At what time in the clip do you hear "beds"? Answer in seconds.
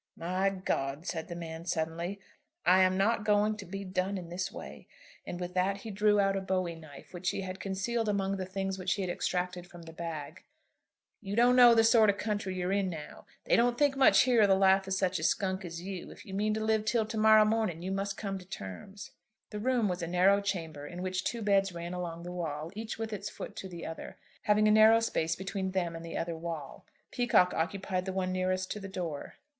21.43-21.73